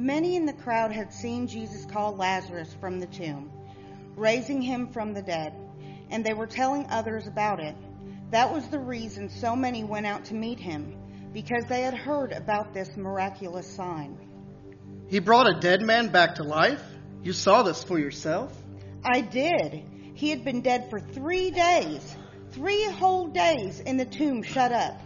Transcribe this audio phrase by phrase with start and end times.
[0.00, 3.52] Many in the crowd had seen Jesus call Lazarus from the tomb,
[4.16, 5.52] raising him from the dead,
[6.08, 7.76] and they were telling others about it.
[8.30, 10.96] That was the reason so many went out to meet him,
[11.34, 14.16] because they had heard about this miraculous sign.
[15.08, 16.82] He brought a dead man back to life?
[17.22, 18.56] You saw this for yourself?
[19.04, 19.82] I did.
[20.14, 22.16] He had been dead for three days,
[22.52, 24.98] three whole days in the tomb shut up.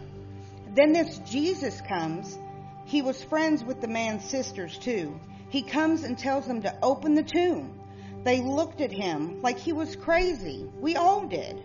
[0.73, 2.39] Then this Jesus comes.
[2.85, 5.19] He was friends with the man's sisters too.
[5.49, 7.81] He comes and tells them to open the tomb.
[8.25, 10.67] They looked at him like he was crazy.
[10.81, 11.63] We all did.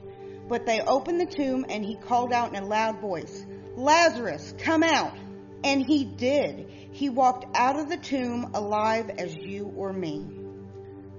[0.47, 4.83] But they opened the tomb and he called out in a loud voice, Lazarus, come
[4.83, 5.15] out.
[5.63, 6.69] And he did.
[6.91, 10.25] He walked out of the tomb alive as you or me.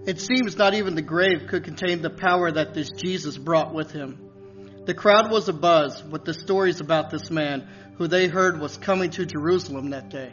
[0.07, 3.93] It seems not even the grave could contain the power that this Jesus brought with
[3.93, 4.30] him.
[4.87, 9.11] The crowd was abuzz with the stories about this man who they heard was coming
[9.11, 10.33] to Jerusalem that day.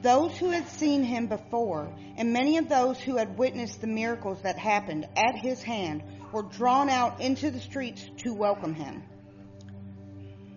[0.00, 4.40] Those who had seen him before, and many of those who had witnessed the miracles
[4.42, 9.02] that happened at his hand, were drawn out into the streets to welcome him.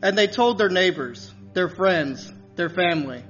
[0.02, 3.24] And they told their neighbors, their friends, their family.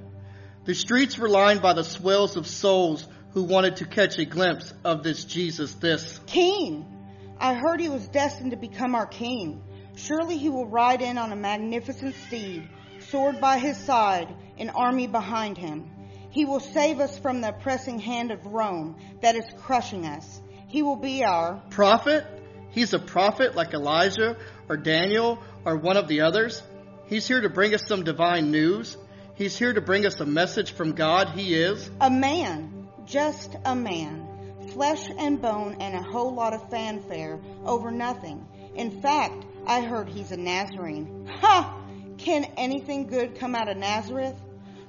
[0.64, 4.72] The streets were lined by the swells of souls who wanted to catch a glimpse
[4.84, 6.99] of this Jesus, this king.
[7.40, 9.64] I heard he was destined to become our king.
[9.96, 15.06] Surely he will ride in on a magnificent steed, sword by his side, an army
[15.06, 15.90] behind him.
[16.28, 20.42] He will save us from the oppressing hand of Rome that is crushing us.
[20.68, 22.26] He will be our prophet.
[22.70, 24.36] He's a prophet like Elijah
[24.68, 26.62] or Daniel or one of the others.
[27.06, 28.96] He's here to bring us some divine news.
[29.34, 31.30] He's here to bring us a message from God.
[31.30, 34.28] He is a man, just a man,
[34.72, 38.46] flesh and bone and a whole lot of fanfare over nothing.
[38.74, 41.28] In fact, I heard he's a Nazarene.
[41.40, 41.76] Ha!
[42.18, 44.36] Can anything good come out of Nazareth?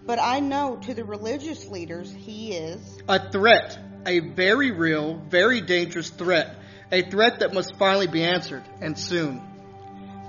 [0.06, 5.62] But I know to the religious leaders he is a threat, a very real, very
[5.62, 6.56] dangerous threat,
[6.92, 9.42] a threat that must finally be answered, and soon.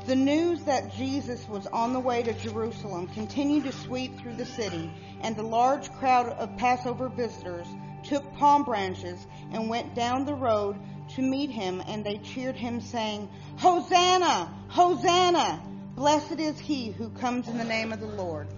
[0.07, 4.45] The news that Jesus was on the way to Jerusalem continued to sweep through the
[4.45, 7.69] city, and the large crowd of Passover visitors
[8.05, 10.77] took palm branches and went down the road
[11.15, 14.53] to meet him, and they cheered him, saying, Hosanna!
[14.69, 15.63] Hosanna!
[15.95, 18.49] Blessed is he who comes in the name of the Lord.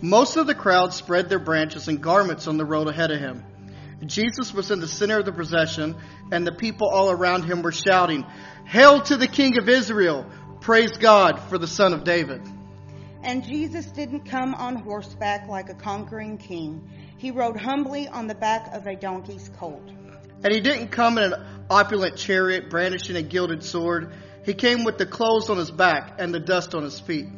[0.00, 3.44] Most of the crowd spread their branches and garments on the road ahead of him.
[4.06, 5.96] Jesus was in the center of the procession,
[6.30, 8.24] and the people all around him were shouting,
[8.66, 10.26] Hail to the King of Israel!
[10.60, 12.40] Praise God for the Son of David.
[13.22, 16.88] And Jesus didn't come on horseback like a conquering king.
[17.18, 19.88] He rode humbly on the back of a donkey's colt.
[20.42, 24.12] And he didn't come in an opulent chariot brandishing a gilded sword.
[24.44, 27.28] He came with the clothes on his back and the dust on his feet.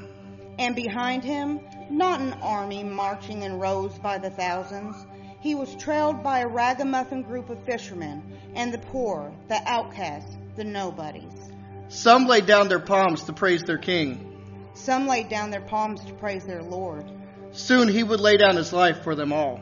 [0.58, 1.60] And behind him
[1.90, 4.96] not an army marching in rows by the thousands.
[5.40, 8.22] He was trailed by a ragamuffin group of fishermen
[8.54, 11.52] and the poor, the outcasts, the nobodies.
[11.88, 14.32] Some laid down their palms to praise their king.
[14.74, 17.04] Some laid down their palms to praise their Lord.
[17.56, 19.60] Soon he would lay down his life for them all.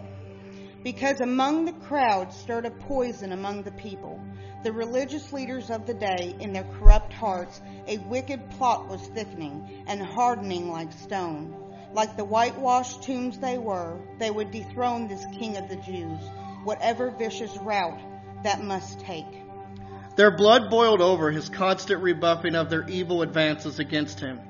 [0.82, 4.20] Because among the crowd stirred a poison among the people.
[4.64, 9.84] The religious leaders of the day, in their corrupt hearts, a wicked plot was thickening
[9.86, 11.54] and hardening like stone.
[11.92, 16.18] Like the whitewashed tombs they were, they would dethrone this king of the Jews,
[16.64, 18.00] whatever vicious route
[18.42, 19.24] that must take.
[20.16, 24.40] Their blood boiled over his constant rebuffing of their evil advances against him.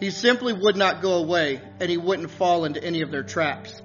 [0.00, 3.80] He simply would not go away, and he wouldn't fall into any of their traps.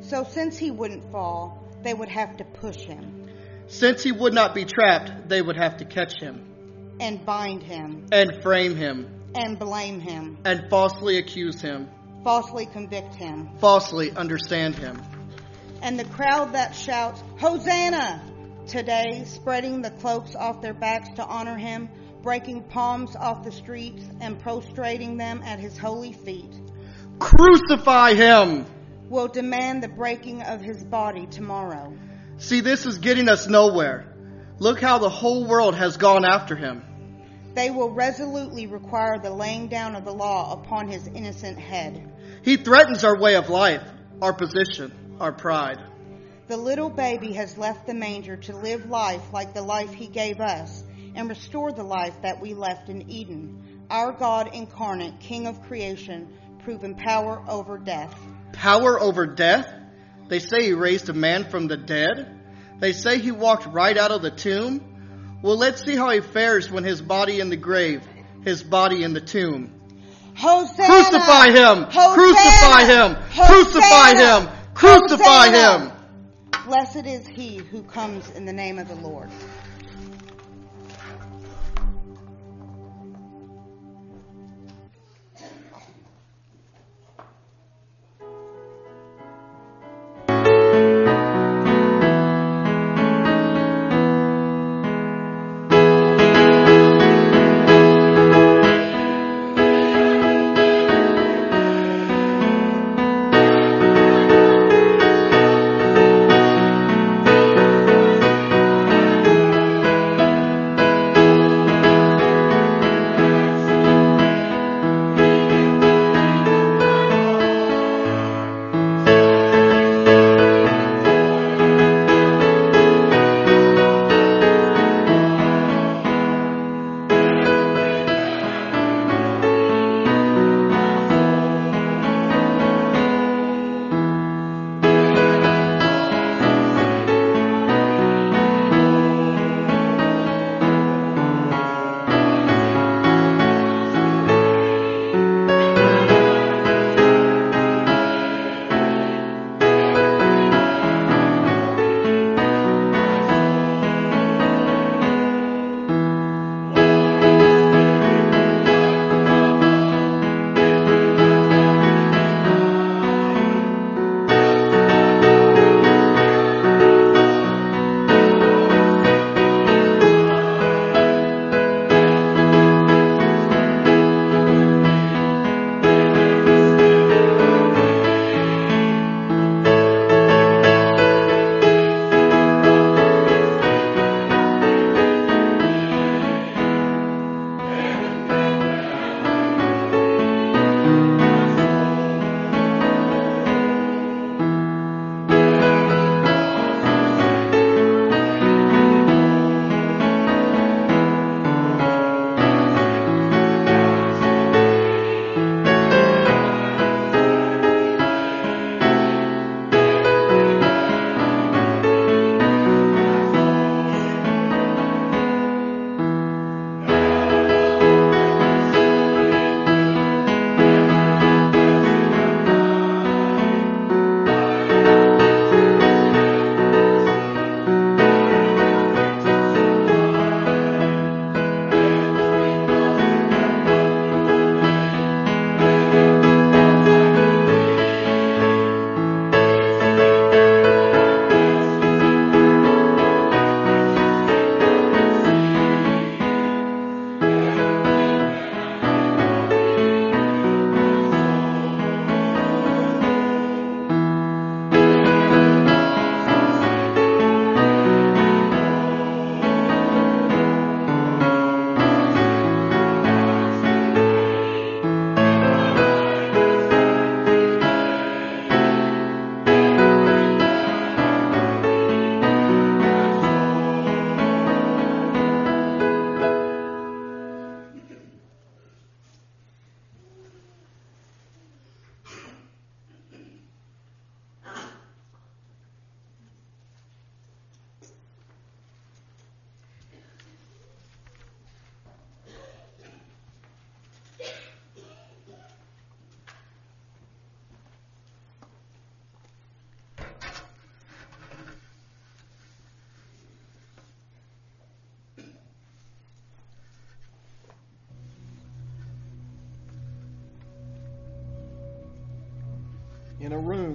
[0.00, 3.28] So, since he wouldn't fall, they would have to push him.
[3.68, 6.96] Since he would not be trapped, they would have to catch him.
[7.00, 8.06] And bind him.
[8.12, 9.08] And frame him.
[9.34, 10.38] And blame him.
[10.44, 11.88] And falsely accuse him
[12.22, 15.00] falsely convict him, falsely understand him.
[15.82, 18.22] And the crowd that shouts, Hosanna!
[18.66, 21.88] Today, spreading the cloaks off their backs to honor him,
[22.22, 26.54] breaking palms off the streets, and prostrating them at his holy feet.
[27.18, 28.66] Crucify him!
[29.08, 31.92] Will demand the breaking of his body tomorrow.
[32.38, 34.06] See, this is getting us nowhere.
[34.58, 36.82] Look how the whole world has gone after him.
[37.54, 42.10] They will resolutely require the laying down of the law upon his innocent head.
[42.42, 43.82] He threatens our way of life,
[44.22, 45.78] our position, our pride.
[46.48, 50.40] The little baby has left the manger to live life like the life he gave
[50.40, 50.81] us
[51.14, 53.84] and restore the life that we left in Eden.
[53.90, 56.28] Our God incarnate, King of creation,
[56.64, 58.14] proven power over death.
[58.52, 59.72] Power over death?
[60.28, 62.40] They say he raised a man from the dead?
[62.78, 65.40] They say he walked right out of the tomb?
[65.42, 68.02] Well, let's see how he fares when his body in the grave,
[68.44, 69.72] his body in the tomb.
[70.36, 70.88] Hosanna!
[70.88, 71.82] Crucify him!
[71.90, 72.14] Hosanna!
[72.14, 73.14] Crucify him!
[73.14, 73.52] Hosanna!
[73.54, 74.48] Crucify him!
[74.74, 75.92] Crucify him!
[76.66, 79.30] Blessed is he who comes in the name of the Lord.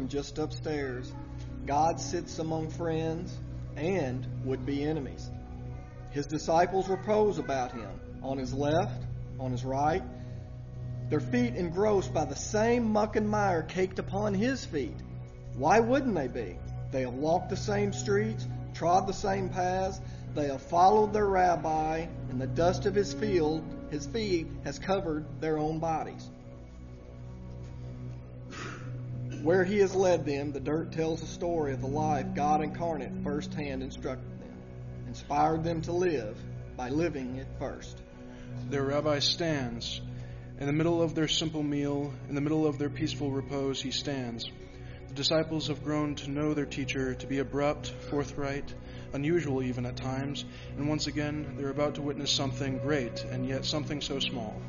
[0.09, 1.13] Just upstairs,
[1.65, 3.37] God sits among friends
[3.75, 5.29] and would be enemies.
[6.11, 9.05] His disciples repose about him on his left,
[9.39, 10.03] on his right,
[11.09, 14.97] their feet engrossed by the same muck and mire caked upon his feet.
[15.55, 16.57] Why wouldn't they be?
[16.91, 19.99] They have walked the same streets, trod the same paths,
[20.35, 25.25] they have followed their rabbi, and the dust of his field, his feet, has covered
[25.41, 26.29] their own bodies.
[29.43, 33.23] Where he has led them, the dirt tells the story of the life God incarnate
[33.23, 34.57] firsthand instructed them,
[35.07, 36.37] inspired them to live
[36.75, 38.01] by living it first.
[38.69, 40.01] Their rabbi stands.
[40.59, 43.91] In the middle of their simple meal, in the middle of their peaceful repose, he
[43.91, 44.49] stands.
[45.07, 48.73] The disciples have grown to know their teacher to be abrupt, forthright,
[49.13, 50.45] unusual even at times,
[50.77, 54.59] and once again they're about to witness something great and yet something so small.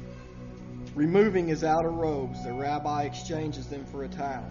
[0.98, 4.50] Removing his outer robes, the rabbi exchanges them for a towel.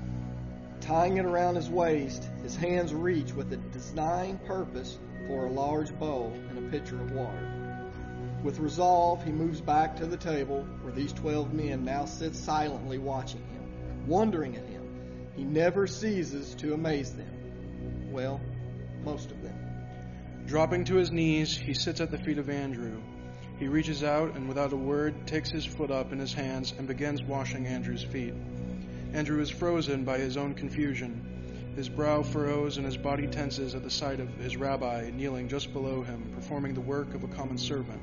[0.80, 5.94] tying it around his waist, his hands reach with a designed purpose for a large
[6.00, 7.92] bowl and a pitcher of water.
[8.46, 12.98] With resolve, he moves back to the table where these twelve men now sit silently
[12.98, 14.84] watching him, wondering at him.
[15.36, 18.10] He never ceases to amaze them.
[18.10, 18.40] Well,
[19.04, 19.60] most of them.
[20.46, 23.02] Dropping to his knees, he sits at the feet of Andrew.
[23.58, 26.88] He reaches out and, without a word, takes his foot up in his hands and
[26.88, 28.34] begins washing Andrew's feet.
[29.14, 31.74] Andrew is frozen by his own confusion.
[31.76, 35.74] His brow furrows and his body tenses at the sight of his rabbi kneeling just
[35.74, 38.02] below him, performing the work of a common servant,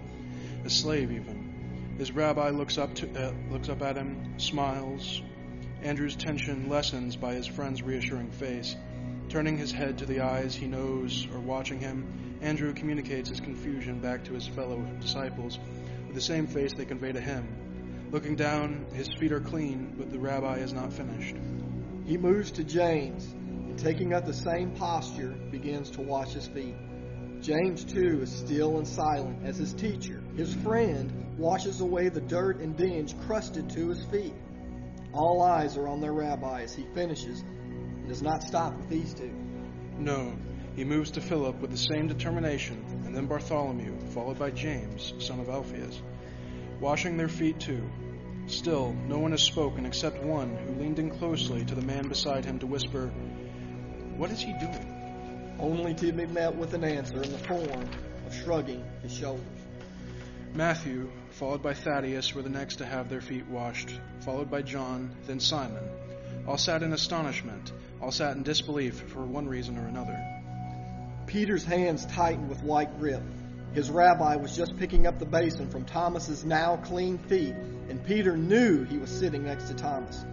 [0.65, 1.95] a slave even.
[1.99, 5.23] His rabbi looks up, to, uh, looks up at him, smiles.
[5.83, 8.75] Andrew's tension lessens by his friend's reassuring face.
[9.29, 14.01] Turning his head to the eyes he knows are watching him, Andrew communicates his confusion
[14.01, 15.59] back to his fellow disciples
[16.07, 17.49] with the same face they convey to him.
[18.11, 21.37] Looking down, his feet are clean, but the rabbi is not finished.
[22.05, 26.75] He moves to James and, taking up the same posture, begins to wash his feet.
[27.41, 32.61] James, too, is still and silent as his teacher, his friend, washes away the dirt
[32.61, 34.35] and dinge crusted to his feet.
[35.15, 39.15] All eyes are on their rabbi as he finishes and does not stop with these
[39.15, 39.33] two.
[39.97, 40.37] No,
[40.77, 45.39] he moves to Philip with the same determination, and then Bartholomew, followed by James, son
[45.39, 46.01] of Alphaeus,
[46.81, 47.83] washing their feet too.
[48.47, 52.45] Still, no one has spoken except one who leaned in closely to the man beside
[52.45, 53.07] him to whisper,
[54.17, 55.57] What is he doing?
[55.61, 57.89] Only to be met with an answer in the form
[58.27, 59.47] of shrugging his shoulders.
[60.55, 63.91] Matthew, followed by Thaddeus, were the next to have their feet washed,
[64.21, 65.85] followed by John, then Simon.
[66.47, 70.34] All sat in astonishment, all sat in disbelief for one reason or another.
[71.27, 73.23] Peter's hands tightened with white grip.
[73.73, 77.55] His rabbi was just picking up the basin from Thomas's now clean feet,
[77.89, 80.25] and Peter knew he was sitting next to Thomas.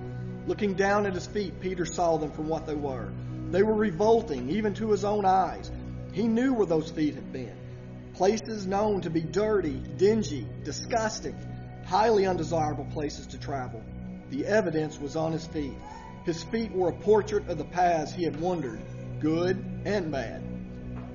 [0.48, 3.12] Looking down at his feet, Peter saw them for what they were.
[3.50, 5.72] They were revolting, even to his own eyes.
[6.14, 7.56] He knew where those feet had been.
[8.14, 11.36] Places known to be dirty, dingy, disgusting,
[11.86, 13.84] highly undesirable places to travel.
[14.30, 15.74] The evidence was on his feet.
[16.26, 18.80] His feet were a portrait of the paths he had wandered,
[19.20, 20.51] good and bad.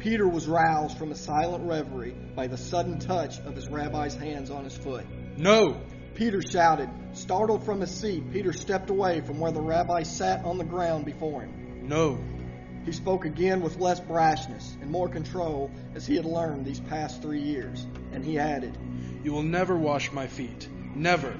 [0.06, 4.52] Peter was roused from a silent reverie by the sudden touch of his rabbi's hands
[4.52, 5.04] on his foot.
[5.36, 5.80] No!
[6.14, 6.88] Peter shouted.
[7.12, 11.04] Startled from his seat, Peter stepped away from where the rabbi sat on the ground
[11.04, 11.88] before him.
[11.88, 12.20] No!
[12.84, 17.20] He spoke again with less brashness and more control as he had learned these past
[17.20, 18.78] three years, and he added,
[19.24, 20.68] You will never wash my feet.
[20.94, 21.36] Never.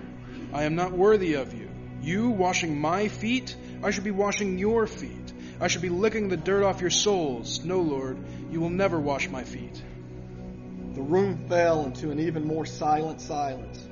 [0.53, 1.71] I am not worthy of you.
[2.03, 3.55] You washing my feet?
[3.85, 5.33] I should be washing your feet.
[5.59, 7.65] I should be licking the dirt off your soles.
[7.65, 8.19] No, Lord,
[8.51, 9.83] you will never wash my feet.
[10.95, 13.87] The room fell into an even more silent silence.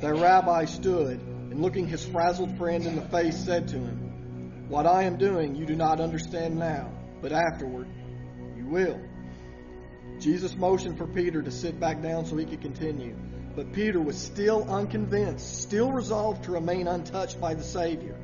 [0.00, 4.86] Their rabbi stood and, looking his frazzled friend in the face, said to him, What
[4.86, 6.90] I am doing you do not understand now,
[7.20, 7.88] but afterward
[8.56, 8.98] you will.
[10.18, 13.14] Jesus motioned for Peter to sit back down so he could continue.
[13.54, 18.16] But Peter was still unconvinced, still resolved to remain untouched by the Savior.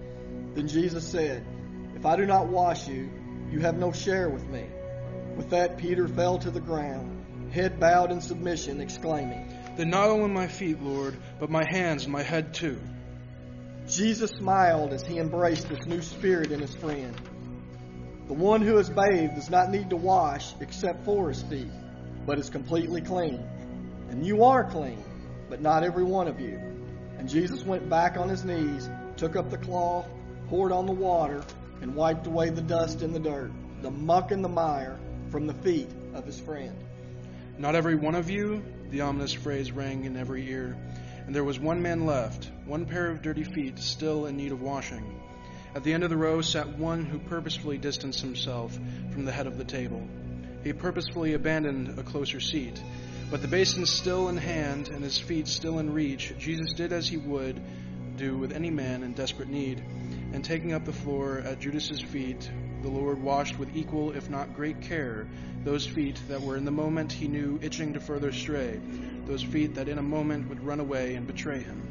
[0.55, 1.45] Then Jesus said,
[1.99, 3.11] If I do not wash you,
[3.51, 4.67] you have no share with me.
[5.37, 10.29] With that, Peter fell to the ground, head bowed in submission, exclaiming, Then not only
[10.29, 12.79] my feet, Lord, but my hands and my head too.
[13.89, 17.21] Jesus smiled as he embraced this new spirit in his friend.
[18.29, 21.73] The one who is bathed does not need to wash except for his feet,
[22.27, 23.43] but is completely clean.
[24.11, 25.03] And you are clean,
[25.51, 26.61] but not every one of you.
[27.19, 30.07] And Jesus went back on his knees, took up the cloth,
[30.49, 31.43] poured on the water,
[31.81, 33.51] and wiped away the dust and the dirt,
[33.83, 34.99] the muck and the mire
[35.31, 36.77] from the feet of his friend.
[37.59, 40.77] Not every one of you, the ominous phrase rang in every ear.
[41.27, 44.63] And there was one man left, one pair of dirty feet still in need of
[44.63, 45.21] washing.
[45.75, 48.79] At the end of the row sat one who purposefully distanced himself
[49.13, 50.07] from the head of the table.
[50.65, 52.83] He purposefully abandoned a closer seat.
[53.31, 57.07] But the basin still in hand and his feet still in reach, Jesus did as
[57.07, 57.61] he would
[58.19, 59.83] do with any man in desperate need.
[60.33, 62.51] And taking up the floor at Judas's feet,
[62.83, 65.27] the Lord washed with equal, if not great care,
[65.65, 68.81] those feet that were in the moment he knew itching to further stray,
[69.27, 71.83] those feet that in a moment would run away and betray him.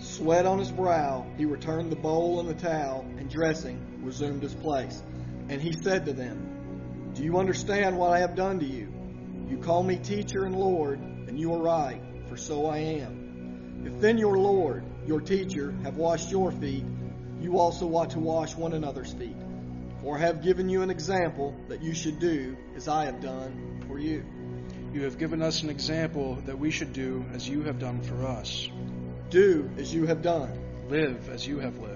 [0.00, 4.54] Sweat on his brow, he returned the bowl and the towel, and dressing, resumed his
[4.54, 5.02] place.
[5.48, 8.92] And he said to them, Do you understand what I have done to you?
[9.48, 13.19] You call me teacher and Lord, and you are right, for so I am.
[13.84, 16.84] If then your Lord, your teacher, have washed your feet,
[17.40, 19.36] you also ought to wash one another's feet.
[20.02, 23.84] For I have given you an example that you should do as I have done
[23.86, 24.24] for you.
[24.92, 28.26] You have given us an example that we should do as you have done for
[28.26, 28.68] us.
[29.30, 30.58] Do as you have done.
[30.88, 31.89] Live as you have lived.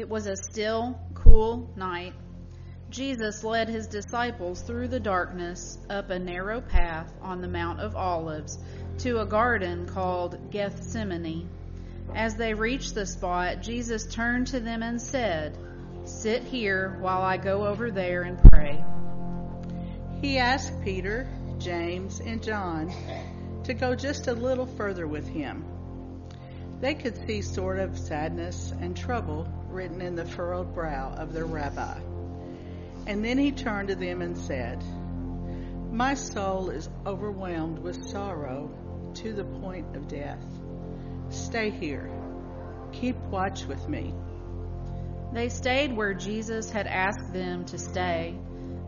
[0.00, 2.14] It was a still, cool night.
[2.88, 7.94] Jesus led his disciples through the darkness up a narrow path on the Mount of
[7.94, 8.58] Olives
[9.00, 11.50] to a garden called Gethsemane.
[12.14, 15.58] As they reached the spot, Jesus turned to them and said,
[16.04, 18.82] Sit here while I go over there and pray.
[20.22, 22.90] He asked Peter, James, and John
[23.64, 25.62] to go just a little further with him.
[26.80, 31.46] They could see sort of sadness and trouble written in the furrowed brow of their
[31.46, 31.98] rabbi.
[33.06, 34.82] And then he turned to them and said,
[35.90, 38.70] My soul is overwhelmed with sorrow
[39.14, 40.44] to the point of death.
[41.30, 42.10] Stay here.
[42.92, 44.14] Keep watch with me.
[45.32, 48.36] They stayed where Jesus had asked them to stay.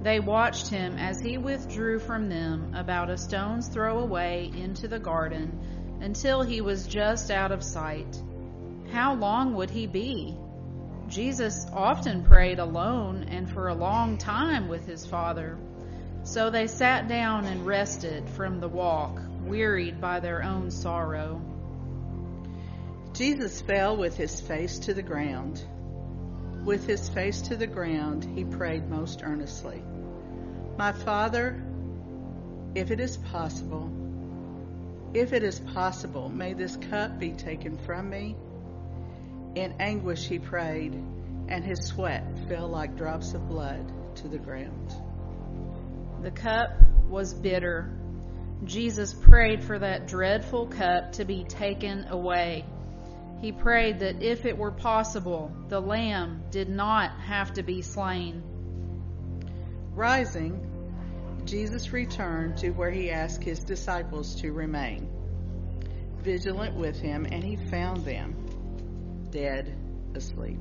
[0.02, 4.98] They watched him as he withdrew from them about a stone's throw away into the
[4.98, 8.20] garden until he was just out of sight.
[8.92, 10.36] How long would he be?
[11.12, 15.58] Jesus often prayed alone and for a long time with his Father.
[16.24, 21.42] So they sat down and rested from the walk, wearied by their own sorrow.
[23.12, 25.62] Jesus fell with his face to the ground.
[26.64, 29.82] With his face to the ground, he prayed most earnestly
[30.78, 31.62] My Father,
[32.74, 33.90] if it is possible,
[35.12, 38.34] if it is possible, may this cup be taken from me.
[39.54, 40.94] In anguish he prayed,
[41.48, 44.94] and his sweat fell like drops of blood to the ground.
[46.22, 46.70] The cup
[47.08, 47.90] was bitter.
[48.64, 52.64] Jesus prayed for that dreadful cup to be taken away.
[53.42, 58.42] He prayed that if it were possible, the lamb did not have to be slain.
[59.94, 60.64] Rising,
[61.44, 65.10] Jesus returned to where he asked his disciples to remain,
[66.22, 68.41] vigilant with him, and he found them
[69.32, 69.76] dead
[70.14, 70.60] asleep.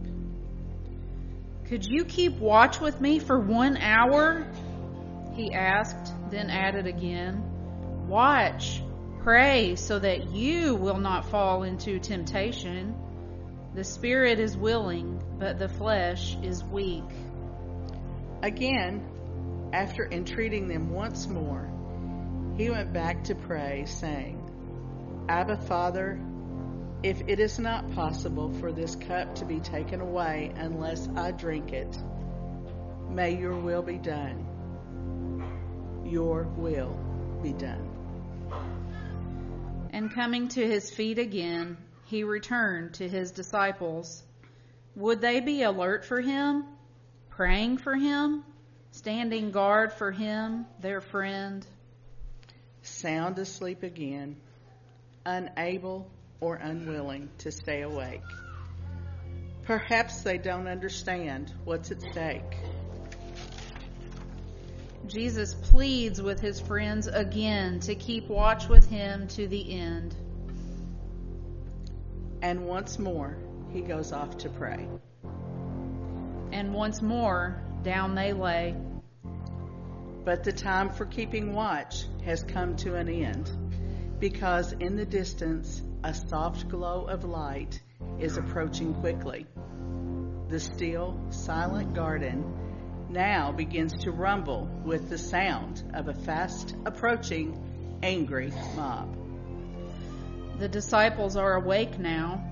[1.66, 4.48] Could you keep watch with me for one hour?
[5.34, 8.82] He asked, then added again, Watch
[9.24, 12.96] Pray so that you will not fall into temptation.
[13.76, 17.04] The spirit is willing, but the flesh is weak.
[18.42, 19.08] Again,
[19.74, 21.72] after entreating them once more,
[22.58, 24.40] he went back to pray, saying,
[25.30, 26.20] Abba, Father,
[27.04, 31.74] if it is not possible for this cup to be taken away unless I drink
[31.74, 31.98] it,
[33.10, 34.46] may your will be done.
[36.06, 36.96] Your will
[37.42, 37.90] be done.
[39.92, 44.22] And coming to his feet again, he returned to his disciples.
[44.96, 46.66] Would they be alert for him,
[47.30, 48.44] praying for him,
[48.92, 51.66] standing guard for him, their friend?
[52.84, 54.36] Sound asleep again,
[55.26, 56.08] unable
[56.42, 58.22] or unwilling to stay awake.
[59.64, 62.58] Perhaps they don't understand what's at stake.
[65.08, 70.16] Jesus pleads with his friends again to keep watch with him to the end.
[72.42, 73.38] And once more,
[73.72, 74.88] he goes off to pray.
[76.52, 78.76] And once more, down they lay.
[80.24, 83.50] But the time for keeping watch has come to an end,
[84.20, 87.82] because in the distance, a soft glow of light
[88.20, 89.46] is approaching quickly.
[90.50, 98.00] The still, silent garden now begins to rumble with the sound of a fast approaching
[98.02, 99.16] angry mob.
[100.60, 102.44] The disciples are awake now,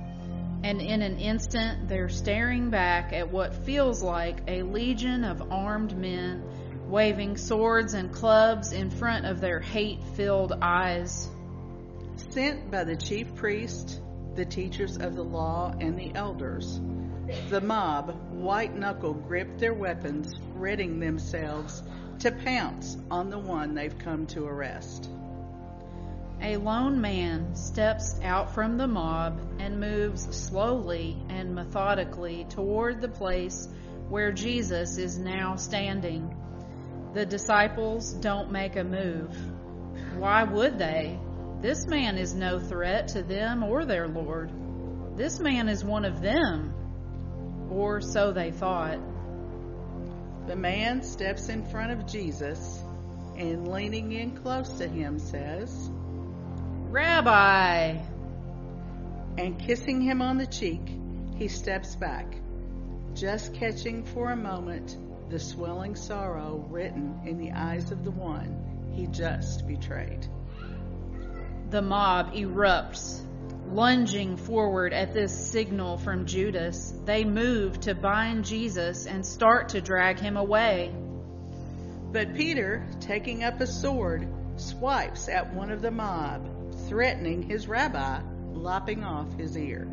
[0.63, 5.97] and in an instant they're staring back at what feels like a legion of armed
[5.97, 6.43] men
[6.87, 11.29] waving swords and clubs in front of their hate filled eyes.
[12.29, 14.01] Sent by the chief priest,
[14.35, 16.79] the teachers of the law, and the elders,
[17.49, 21.81] the mob, white knuckle, gripped their weapons, readying themselves
[22.19, 25.09] to pounce on the one they've come to arrest.
[26.39, 33.09] A lone man steps out from the mob and moves slowly and methodically toward the
[33.09, 33.67] place
[34.07, 36.37] where Jesus is now standing.
[37.15, 39.35] The disciples don't make a move.
[40.15, 41.19] Why would they?
[41.61, 44.49] This man is no threat to them or their Lord.
[45.17, 46.73] This man is one of them,
[47.69, 48.99] or so they thought.
[50.47, 52.81] The man steps in front of Jesus
[53.37, 55.91] and, leaning in close to him, says,
[56.89, 57.97] Rabbi!
[59.37, 60.81] And kissing him on the cheek,
[61.35, 62.35] he steps back,
[63.13, 64.97] just catching for a moment
[65.29, 70.25] the swelling sorrow written in the eyes of the one he just betrayed.
[71.69, 73.21] The mob erupts,
[73.71, 79.81] Lunging forward at this signal from Judas, they move to bind Jesus and start to
[79.81, 80.91] drag him away.
[82.11, 86.49] But Peter, taking up a sword, swipes at one of the mob,
[86.87, 89.87] threatening his rabbi, lopping off his ear.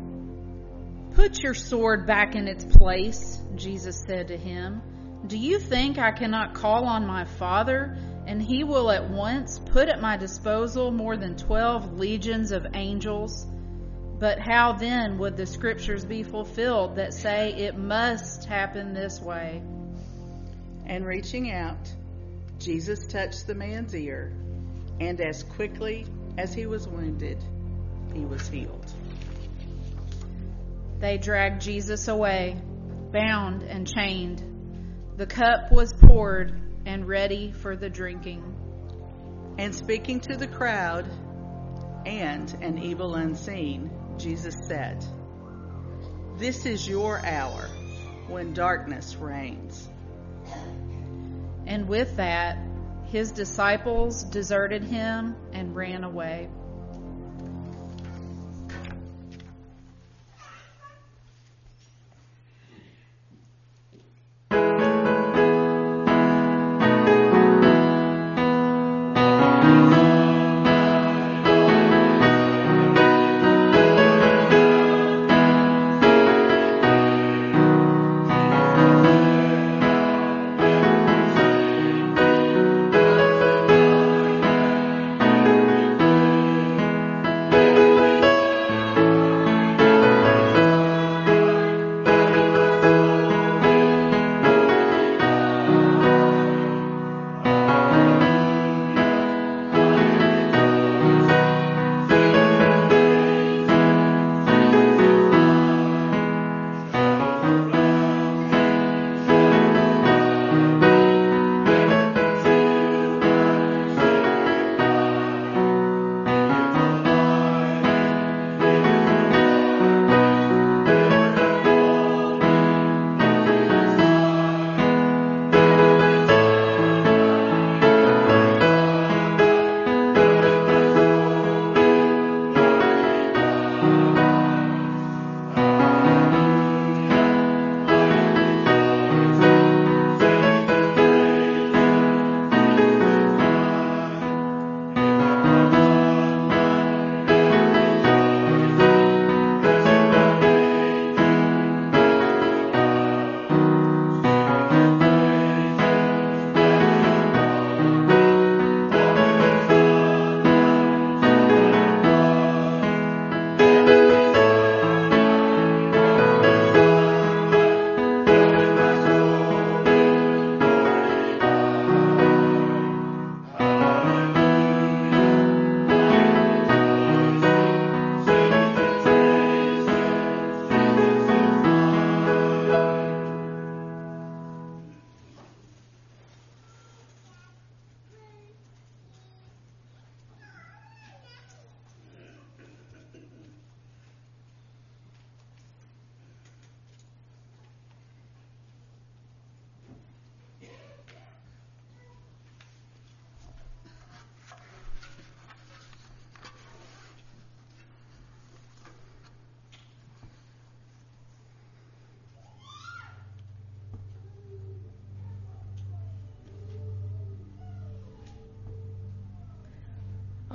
[1.13, 4.81] Put your sword back in its place, Jesus said to him.
[5.27, 7.95] Do you think I cannot call on my Father,
[8.27, 13.47] and he will at once put at my disposal more than twelve legions of angels?
[14.19, 19.63] But how then would the scriptures be fulfilled that say it must happen this way?
[20.85, 21.89] And reaching out,
[22.59, 24.33] Jesus touched the man's ear,
[24.99, 26.05] and as quickly
[26.37, 27.41] as he was wounded,
[28.13, 28.91] he was healed.
[30.99, 32.59] They dragged Jesus away,
[33.11, 34.43] bound and chained.
[35.15, 38.41] The cup was poured and ready for the drinking.
[39.57, 41.05] And speaking to the crowd
[42.05, 45.03] and an evil unseen, Jesus said,
[46.37, 47.67] This is your hour
[48.29, 49.89] when darkness reigns.
[51.65, 52.57] And with that,
[53.07, 56.47] his disciples deserted him and ran away.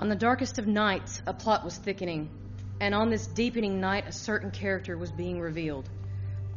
[0.03, 2.29] On the darkest of nights, a plot was thickening,
[2.81, 5.88] and on this deepening night, a certain character was being revealed.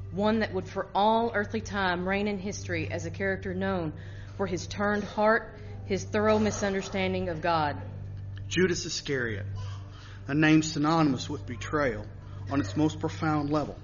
[0.10, 3.94] One that would for all earthly time reign in history as a character known
[4.36, 7.80] for his turned heart, his thorough misunderstanding of God.
[8.48, 9.46] Judas Iscariot,
[10.28, 12.08] a name synonymous with betrayal
[12.50, 13.78] on its most profound level.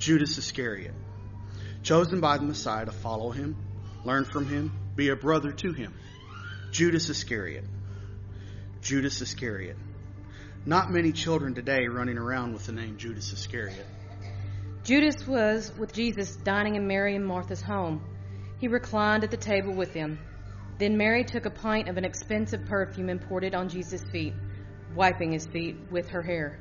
[0.00, 0.94] Judas Iscariot,
[1.84, 3.54] chosen by the Messiah to follow him,
[4.04, 5.94] learn from him, be a brother to him.
[6.72, 7.64] Judas Iscariot.
[8.82, 9.76] Judas Iscariot.
[10.64, 13.86] Not many children today running around with the name Judas Iscariot.
[14.84, 18.02] Judas was with Jesus dining in Mary and Martha's home.
[18.58, 20.18] He reclined at the table with them.
[20.78, 24.32] Then Mary took a pint of an expensive perfume and poured it on Jesus' feet,
[24.94, 26.58] wiping his feet with her hair.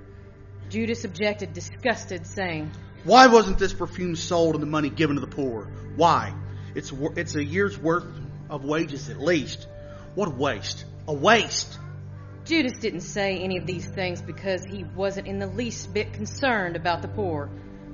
[0.70, 2.70] Judas objected, disgusted, saying,
[3.06, 5.72] Why wasn't this perfume sold and the money given to the poor?
[5.96, 6.34] Why?
[6.76, 8.06] It's, it's a year's worth
[8.50, 9.68] of wages at least.
[10.16, 10.84] What a waste.
[11.08, 11.80] A waste.
[12.50, 16.76] Judas didn't say any of these things because he wasn't in the least bit concerned
[16.76, 17.48] about the poor.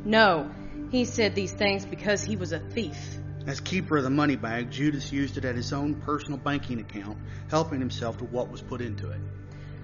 [0.05, 0.49] No,
[0.91, 3.17] he said these things because he was a thief.
[3.47, 7.17] As keeper of the money bag, Judas used it at his own personal banking account,
[7.49, 9.19] helping himself to what was put into it.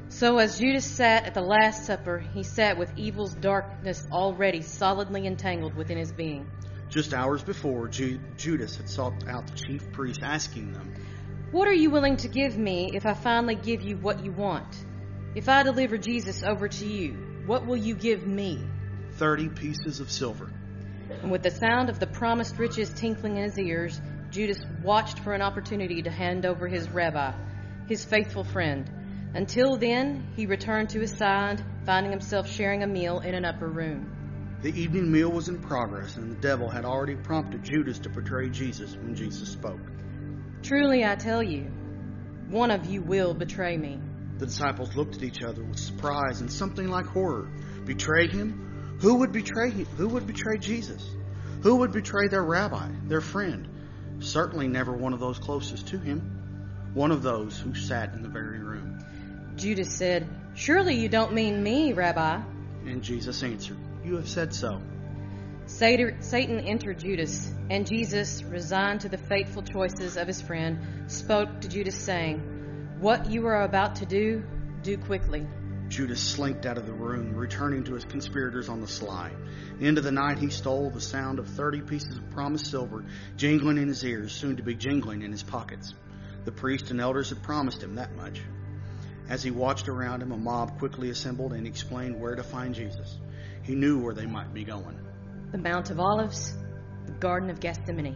[0.07, 5.27] So as Judas sat at the Last Supper, he sat with evil's darkness already solidly
[5.27, 6.49] entangled within his being.
[6.87, 10.93] Just hours before, Ju- Judas had sought out the chief priests, asking them,
[11.51, 14.85] What are you willing to give me if I finally give you what you want?
[15.35, 18.65] If I deliver Jesus over to you, what will you give me?
[19.15, 20.49] Thirty pieces of silver.
[21.21, 25.33] And with the sound of the promised riches tinkling in his ears, Judas watched for
[25.33, 27.33] an opportunity to hand over his rabbi,
[27.89, 28.89] his faithful friend.
[29.33, 33.67] Until then, he returned to his side, finding himself sharing a meal in an upper
[33.67, 34.57] room.
[34.61, 38.49] The evening meal was in progress, and the devil had already prompted Judas to betray
[38.49, 39.81] Jesus when Jesus spoke.
[40.63, 41.71] Truly, I tell you,
[42.49, 43.99] one of you will betray me.
[44.37, 47.49] The disciples looked at each other with surprise and something like horror.
[47.85, 48.97] Betray him?
[49.01, 49.85] Who would betray him?
[49.97, 51.03] Who would betray Jesus?
[51.63, 53.67] Who would betray their rabbi, their friend?
[54.19, 56.91] Certainly never one of those closest to him.
[56.93, 59.03] One of those who sat in the very room.
[59.55, 62.41] Judas said, Surely you don't mean me, Rabbi.
[62.85, 64.81] And Jesus answered, You have said so.
[65.77, 71.67] Satan entered Judas, and Jesus, resigned to the fateful choices of his friend, spoke to
[71.67, 72.39] Judas, saying,
[72.99, 74.43] What you are about to do,
[74.83, 75.47] do quickly.
[75.87, 79.31] Judas slinked out of the room, returning to his conspirators on the sly.
[79.79, 83.03] Into the night he stole the sound of thirty pieces of promised silver
[83.35, 85.93] jingling in his ears, soon to be jingling in his pockets.
[86.45, 88.39] The priest and elders had promised him that much.
[89.29, 93.17] As he watched around him, a mob quickly assembled and explained where to find Jesus.
[93.63, 94.99] He knew where they might be going.
[95.51, 96.55] The Mount of Olives,
[97.05, 98.15] the Garden of Gethsemane.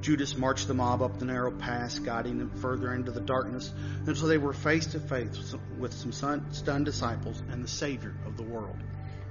[0.00, 3.72] Judas marched the mob up the narrow pass, guiding them further into the darkness
[4.06, 8.42] until they were face to face with some stunned disciples and the Savior of the
[8.42, 8.76] world.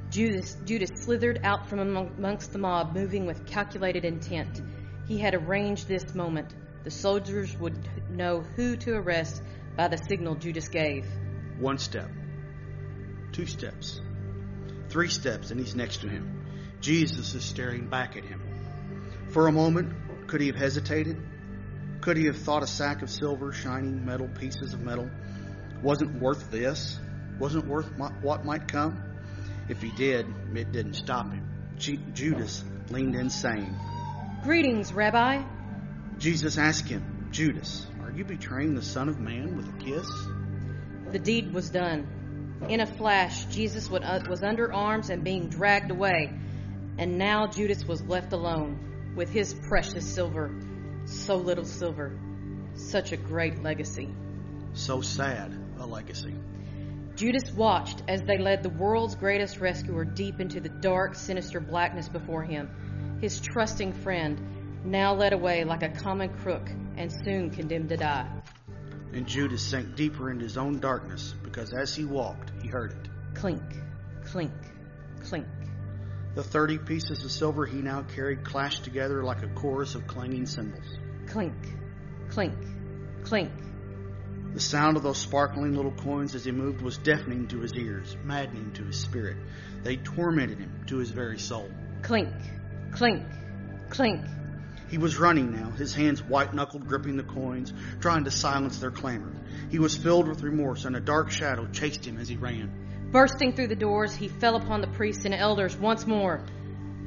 [0.09, 4.61] Judas, Judas slithered out from amongst the mob, moving with calculated intent.
[5.05, 6.55] He had arranged this moment.
[6.85, 7.77] The soldiers would
[8.09, 9.43] know who to arrest
[9.75, 11.05] by the signal Judas gave.
[11.59, 12.09] One step,
[13.33, 13.99] two steps,
[14.87, 16.39] three steps, and he's next to him.
[16.83, 18.41] Jesus is staring back at him.
[19.29, 21.17] For a moment, could he have hesitated?
[22.01, 25.09] Could he have thought a sack of silver, shining metal, pieces of metal,
[25.81, 26.99] wasn't worth this?
[27.39, 27.87] Wasn't worth
[28.21, 29.01] what might come?
[29.69, 31.47] If he did, it didn't stop him.
[31.77, 33.73] Judas leaned in, saying,
[34.43, 35.41] Greetings, Rabbi.
[36.17, 40.07] Jesus asked him, Judas, are you betraying the Son of Man with a kiss?
[41.11, 42.59] The deed was done.
[42.67, 46.33] In a flash, Jesus uh, was under arms and being dragged away.
[46.97, 50.51] And now Judas was left alone with his precious silver.
[51.05, 52.17] So little silver.
[52.75, 54.09] Such a great legacy.
[54.73, 56.35] So sad a legacy.
[57.15, 62.09] Judas watched as they led the world's greatest rescuer deep into the dark, sinister blackness
[62.09, 63.17] before him.
[63.21, 64.41] His trusting friend,
[64.83, 68.27] now led away like a common crook and soon condemned to die.
[69.13, 73.09] And Judas sank deeper into his own darkness because as he walked, he heard it
[73.35, 73.61] clink,
[74.25, 74.51] clink,
[75.23, 75.45] clink.
[76.35, 80.47] The thirty pieces of silver he now carried clashed together like a chorus of clanging
[80.47, 80.97] cymbals.
[81.27, 81.53] Clink,
[82.29, 82.55] clink,
[83.23, 83.51] clink.
[84.53, 88.17] The sound of those sparkling little coins as he moved was deafening to his ears,
[88.23, 89.37] maddening to his spirit.
[89.83, 91.69] They tormented him to his very soul.
[92.01, 92.33] Clink,
[92.91, 93.23] clink,
[93.89, 94.25] clink.
[94.89, 98.91] He was running now, his hands white knuckled gripping the coins, trying to silence their
[98.91, 99.33] clamor.
[99.69, 102.82] He was filled with remorse, and a dark shadow chased him as he ran.
[103.13, 106.43] Bursting through the doors, he fell upon the priests and elders once more.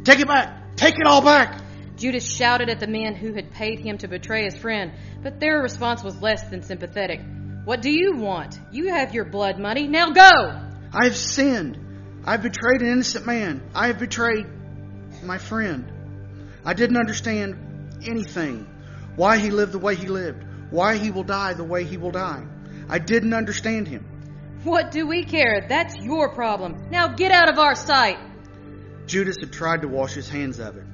[0.04, 0.76] Take it back!
[0.76, 1.60] Take it all back!
[1.96, 4.92] Judas shouted at the men who had paid him to betray his friend,
[5.24, 7.20] but their response was less than sympathetic.
[7.64, 8.56] What do you want?
[8.70, 9.88] You have your blood money.
[9.88, 10.20] Now go!
[10.92, 11.76] I have sinned.
[12.24, 13.68] I have betrayed an innocent man.
[13.74, 14.46] I have betrayed
[15.24, 15.90] my friend.
[16.64, 18.68] I didn't understand anything.
[19.16, 20.44] Why he lived the way he lived.
[20.70, 22.46] Why he will die the way he will die.
[22.88, 24.15] I didn't understand him.
[24.64, 25.66] What do we care?
[25.68, 26.88] That's your problem.
[26.90, 28.18] Now get out of our sight.
[29.06, 30.84] Judas had tried to wash his hands of it.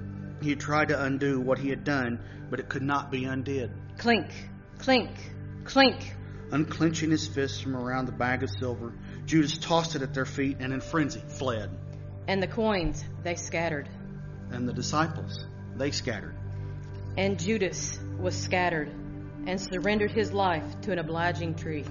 [0.43, 2.21] He had tried to undo what he had done,
[2.51, 3.71] but it could not be undid.
[3.97, 4.27] Clink,
[4.79, 5.11] clink,
[5.65, 6.15] clink.
[6.51, 8.93] Unclenching his fists from around the bag of silver,
[9.25, 11.71] Judas tossed it at their feet and in frenzy fled.
[12.29, 13.89] And the coins, they scattered.
[14.51, 15.47] And the disciples,
[15.77, 16.35] they scattered.
[17.17, 18.91] And Judas was scattered
[19.47, 21.85] and surrendered his life to an obliging tree.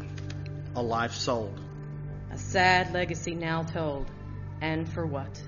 [0.76, 1.60] A life sold.
[2.32, 4.10] A sad legacy now told.
[4.62, 5.42] And for what?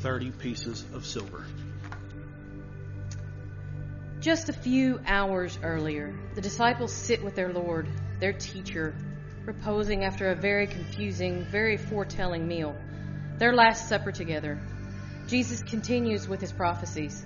[0.00, 1.44] Thirty pieces of silver.
[4.20, 7.88] Just a few hours earlier, the disciples sit with their Lord,
[8.20, 8.94] their teacher,
[9.44, 12.76] reposing after a very confusing, very foretelling meal,
[13.38, 14.60] their last supper together.
[15.26, 17.24] Jesus continues with his prophecies.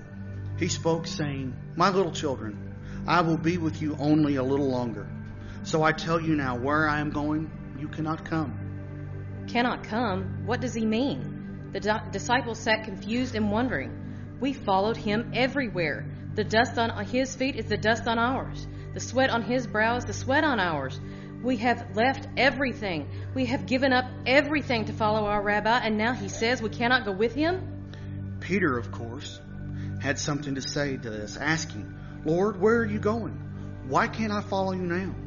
[0.59, 2.75] He spoke, saying, My little children,
[3.07, 5.07] I will be with you only a little longer.
[5.67, 8.57] So I tell you now, where I am going, you cannot come.
[9.49, 10.47] Cannot come?
[10.47, 11.71] What does he mean?
[11.73, 14.37] The di- disciples sat confused and wondering.
[14.39, 16.07] We followed him everywhere.
[16.37, 18.65] The dust on his feet is the dust on ours.
[18.95, 21.01] The sweat on his brow is the sweat on ours.
[21.43, 23.09] We have left everything.
[23.35, 27.05] We have given up everything to follow our rabbi, and now he says we cannot
[27.05, 28.39] go with him?
[28.39, 29.41] Peter, of course,
[30.01, 31.93] had something to say to this, asking,
[32.25, 33.35] Lord, where are you going?
[33.89, 35.26] Why can't I follow you now?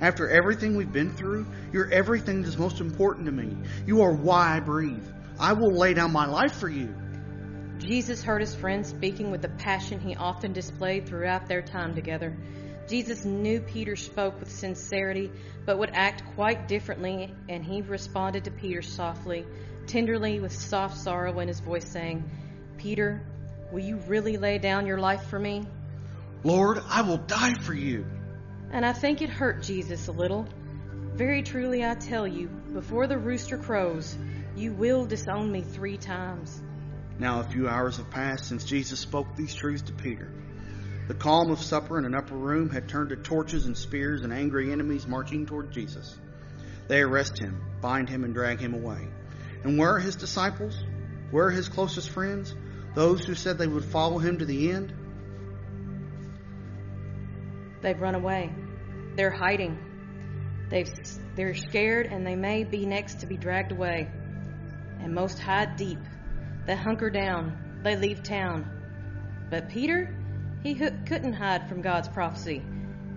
[0.00, 3.54] After everything we've been through, you're everything that's most important to me.
[3.86, 5.04] You are why I breathe.
[5.38, 6.94] I will lay down my life for you.
[7.78, 12.36] Jesus heard his friend speaking with the passion he often displayed throughout their time together.
[12.88, 15.30] Jesus knew Peter spoke with sincerity,
[15.66, 19.46] but would act quite differently, and he responded to Peter softly,
[19.86, 22.28] tenderly, with soft sorrow in his voice, saying,
[22.78, 23.22] Peter,
[23.70, 25.62] will you really lay down your life for me?
[26.42, 28.06] Lord, I will die for you.
[28.72, 30.46] And I think it hurt Jesus a little.
[31.14, 34.16] Very truly, I tell you, before the rooster crows,
[34.56, 36.62] you will disown me three times.
[37.18, 40.32] Now, a few hours have passed since Jesus spoke these truths to Peter.
[41.08, 44.32] The calm of supper in an upper room had turned to torches and spears and
[44.32, 46.16] angry enemies marching toward Jesus.
[46.86, 49.08] They arrest him, bind him, and drag him away.
[49.64, 50.82] And where are his disciples?
[51.30, 52.54] Where are his closest friends?
[52.94, 54.94] Those who said they would follow him to the end?
[57.82, 58.52] They've run away.
[59.16, 59.78] They're hiding.
[60.70, 60.90] They've,
[61.34, 64.08] they're scared and they may be next to be dragged away.
[65.00, 65.98] And most hide deep.
[66.66, 67.80] They hunker down.
[67.82, 68.70] They leave town.
[69.50, 70.14] But Peter,
[70.62, 72.62] he couldn't hide from God's prophecy.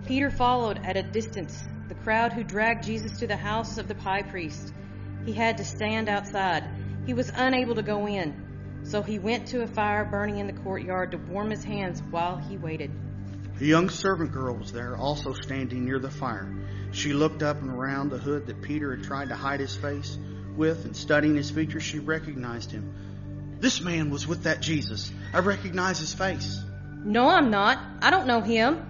[0.06, 3.94] Peter followed at a distance the crowd who dragged Jesus to the house of the
[3.94, 4.72] high priest.
[5.24, 6.64] He had to stand outside.
[7.06, 8.82] He was unable to go in.
[8.84, 12.36] So he went to a fire burning in the courtyard to warm his hands while
[12.36, 12.90] he waited.
[13.60, 16.52] A young servant girl was there, also standing near the fire.
[16.90, 20.18] She looked up and around the hood that Peter had tried to hide his face
[20.56, 22.92] with, and studying his features, she recognized him.
[23.60, 25.12] This man was with that Jesus.
[25.32, 26.60] I recognize his face.
[27.04, 27.78] No, I'm not.
[28.02, 28.84] I don't know him.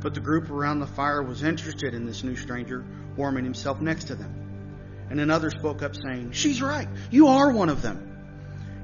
[0.00, 2.84] But the group around the fire was interested in this new stranger,
[3.16, 5.06] warming himself next to them.
[5.10, 6.88] And another spoke up, saying, She's right.
[7.10, 8.08] You are one of them.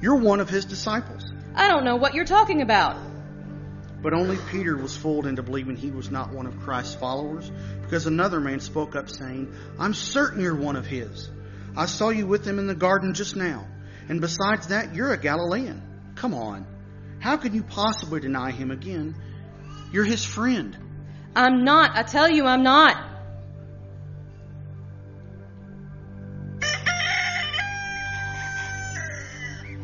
[0.00, 1.24] You're one of his disciples.
[1.54, 2.96] I don't know what you're talking about.
[4.00, 7.50] But only Peter was fooled into believing he was not one of Christ's followers,
[7.82, 11.28] because another man spoke up, saying, I'm certain you're one of his.
[11.76, 13.66] I saw you with him in the garden just now.
[14.08, 15.82] And besides that, you're a Galilean.
[16.14, 16.66] Come on.
[17.20, 19.16] How can you possibly deny him again?
[19.92, 20.76] You're his friend.
[21.34, 21.96] I'm not.
[21.96, 22.96] I tell you, I'm not.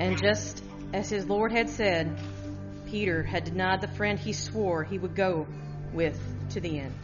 [0.01, 0.63] And just
[0.93, 2.19] as his Lord had said,
[2.95, 5.49] Peter had denied the friend he swore he would go
[5.93, 6.17] with
[6.49, 6.95] to the end.